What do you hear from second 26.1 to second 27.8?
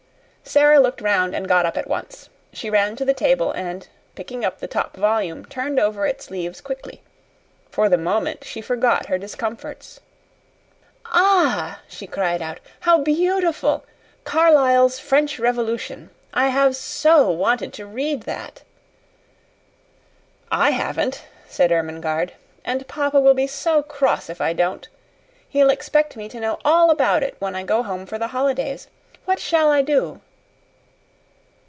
me to know all about it when I